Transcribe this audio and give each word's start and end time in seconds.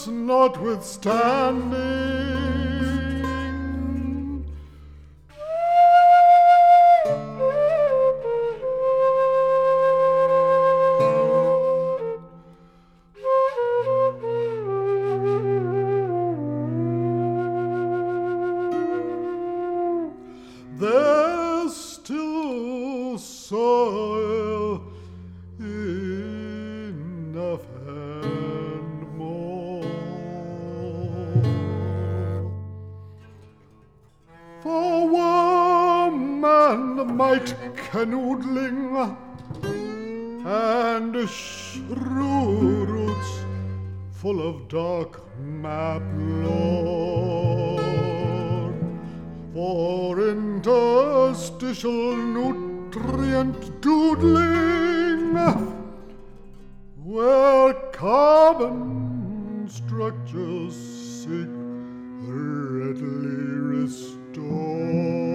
Chance 0.00 0.06
notwithstanding. 0.06 1.76
There's 20.78 21.76
still 21.76 23.18
soil. 23.18 24.39
For 34.62 35.08
woman 35.08 37.16
might 37.16 37.54
canoodling 37.76 39.16
and 40.44 41.28
shrew 41.30 42.84
routes 42.84 43.44
full 44.12 44.46
of 44.46 44.68
dark 44.68 45.22
map 45.40 46.02
lore. 46.44 47.80
For 49.54 50.28
interstitial 50.28 52.16
nutrient 52.16 53.80
doodling 53.80 55.36
where 57.02 57.72
carbon 57.92 59.66
structures 59.70 60.74
secretly 61.24 61.48
reside 63.72 64.19
door. 64.32 65.29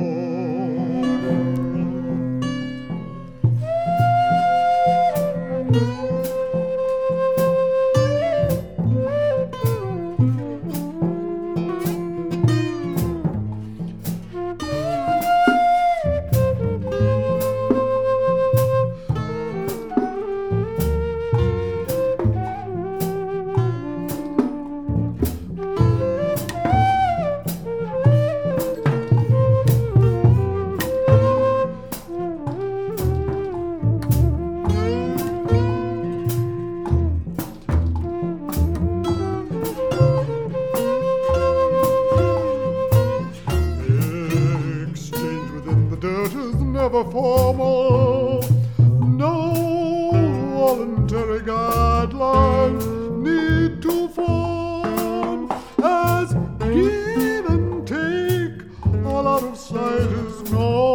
sight 59.65 60.11
is 60.11 60.51
known. 60.51 60.94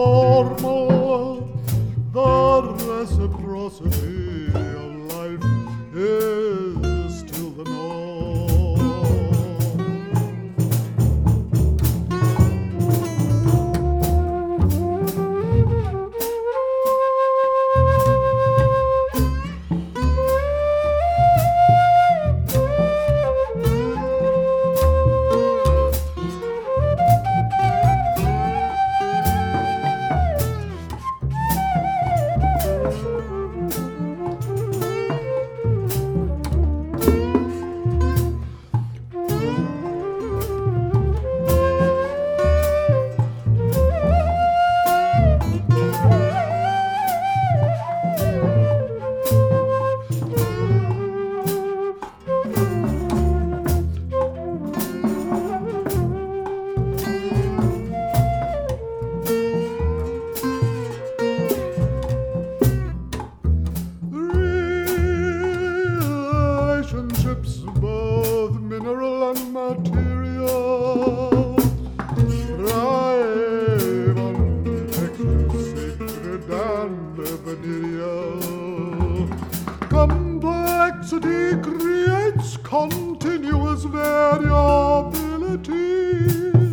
complexity 80.91 81.55
creates 81.63 82.57
continuous 82.59 83.85
variability. 83.85 86.70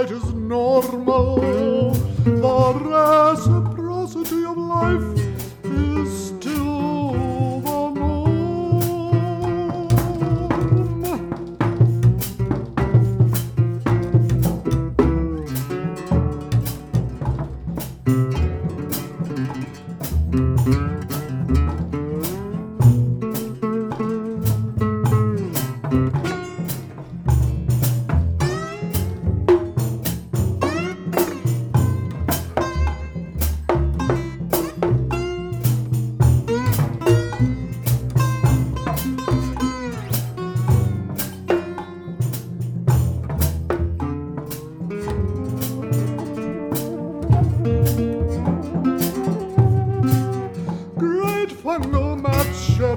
light 0.00 0.10
is 0.12 0.32
normal. 0.32 1.49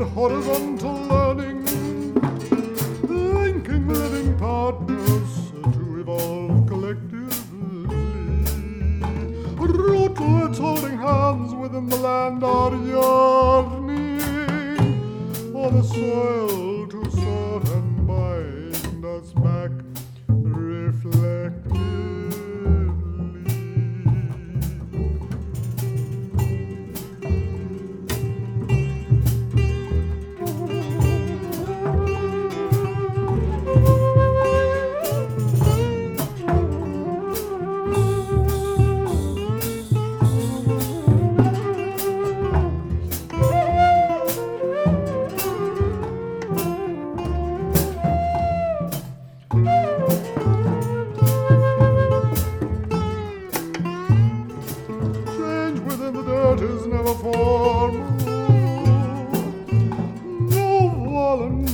Horizontal 0.06 0.94
learning, 1.08 1.64
linking 3.08 3.88
living 3.88 4.38
partners 4.38 5.52
to 5.74 6.00
evolve 6.00 6.68
collectively. 6.68 7.88
Rootlets 9.58 10.58
holding 10.58 10.98
hands 10.98 11.54
within 11.56 11.88
the 11.88 11.98
land 11.98 12.44
are 12.44 12.76
yearning 12.76 14.20
for 15.52 15.72
the 15.72 15.84
soil 15.84 16.73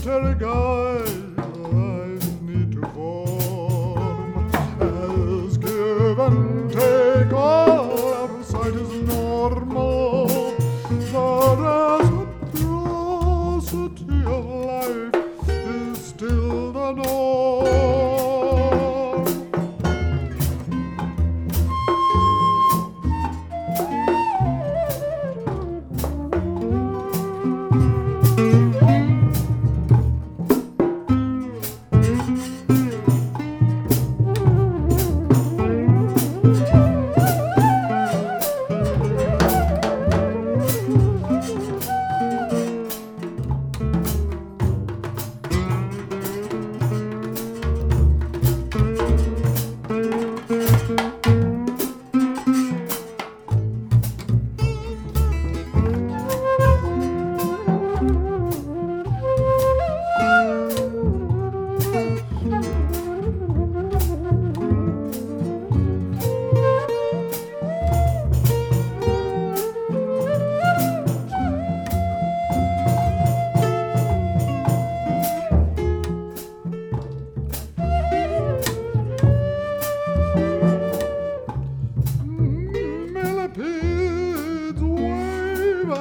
voluntary 0.10 0.36
guidelines 0.36 2.26
need 2.42 2.72
to 2.72 2.82
form. 2.94 4.50
As 4.82 5.58
give 5.58 6.20
and 6.20 6.72
take 6.72 7.34
all 7.34 8.14
out 8.16 8.32
of 8.32 8.46
sight 8.46 8.74
is 8.74 8.92
normal. 9.08 10.28
The 10.90 11.26
reciprocity 12.42 14.20
of 14.26 14.46
life 14.46 15.16
is 15.48 15.98
still 16.06 16.72
the 16.72 16.92
norm. 16.94 17.49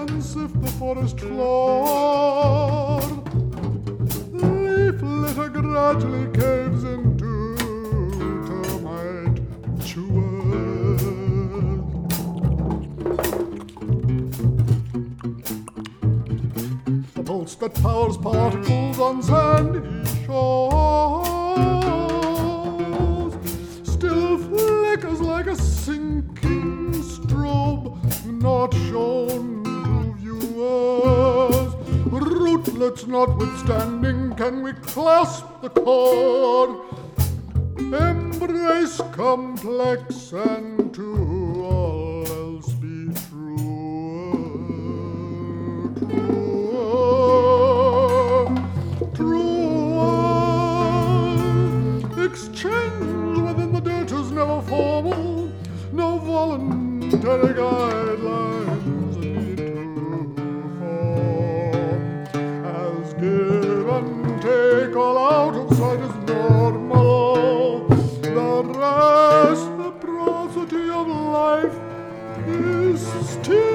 And 0.08 0.22
sift 0.25 0.60
the 0.62 0.70
forest 0.72 1.20
floor. 1.20 3.00
Leaf 4.32 5.02
litter 5.02 5.49
gradually 5.49 6.26
caves 6.32 6.84
into 6.84 7.56
termite 8.46 9.40
chewers. 9.84 11.02
The 17.14 17.22
pulse 17.25 17.55
that 17.56 17.75
powers 17.82 18.16
particles 18.16 18.99
on 18.99 19.22
sandy 19.22 19.81
shores 20.25 21.28
still 23.82 24.38
flickers 24.38 25.20
like 25.20 25.46
a 25.49 25.56
sinking 25.56 26.93
strobe, 26.94 27.99
not 28.40 28.72
shown 28.72 29.57
Rootlets 32.79 33.09
notwithstanding, 33.09 34.35
can 34.37 34.63
we 34.63 34.73
clasp 34.73 35.45
the 35.63 35.69
cord? 35.69 36.79
Embrace 37.77 39.01
complex 39.11 40.31
and 40.31 40.95
to 40.95 41.65
all 41.65 42.25
else 42.25 42.73
be 42.75 43.13
true. 43.29 44.31
True. 45.99 46.87
True. 49.13 50.15
Exchange 52.25 53.39
within 53.41 53.73
the 53.73 53.81
dirt 53.81 54.13
is 54.13 54.31
never 54.31 54.63
formal. 54.63 55.51
No 55.91 56.19
voluntary 56.19 57.55
guidelines 57.55 58.57
is 73.15 73.29
still 73.31 73.68